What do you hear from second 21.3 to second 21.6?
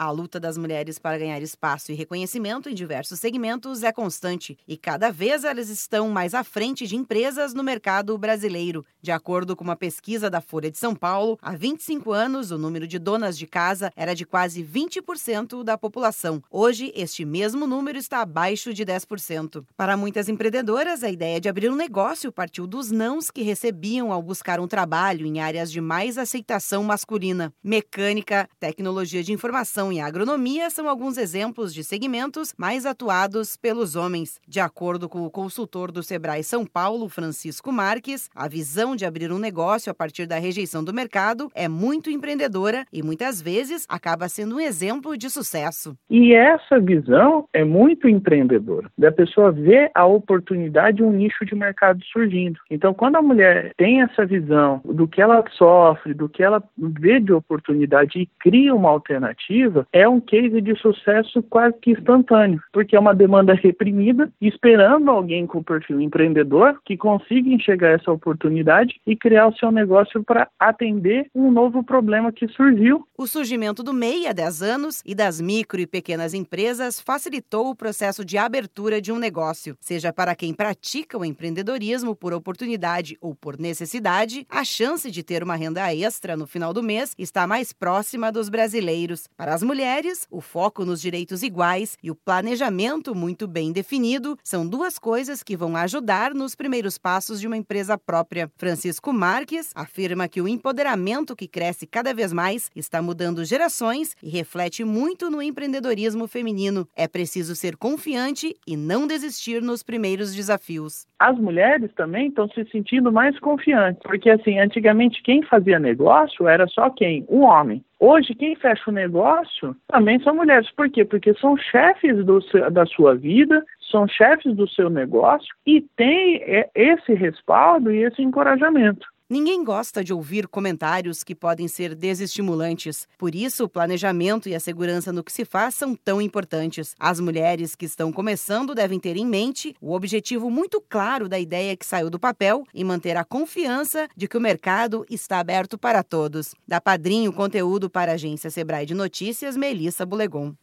de